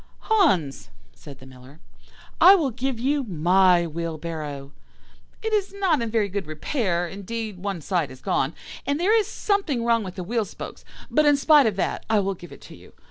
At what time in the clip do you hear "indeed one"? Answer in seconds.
7.07-7.81